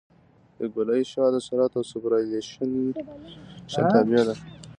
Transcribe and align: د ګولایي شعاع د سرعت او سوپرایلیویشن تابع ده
د 0.59 0.59
ګولایي 0.73 1.03
شعاع 1.11 1.29
د 1.33 1.37
سرعت 1.47 1.71
او 1.77 1.83
سوپرایلیویشن 1.91 2.71
تابع 3.91 4.21
ده 4.27 4.35